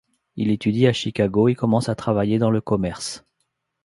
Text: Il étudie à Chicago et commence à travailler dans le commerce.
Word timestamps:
Il 0.35 0.49
étudie 0.49 0.87
à 0.87 0.93
Chicago 0.93 1.47
et 1.47 1.53
commence 1.53 1.87
à 1.87 1.93
travailler 1.93 2.39
dans 2.39 2.49
le 2.49 2.59
commerce. 2.59 3.23